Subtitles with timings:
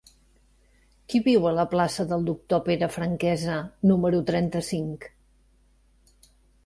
[1.13, 3.59] Qui viu a la plaça del Doctor Pere Franquesa
[3.93, 5.07] número trenta-cinc?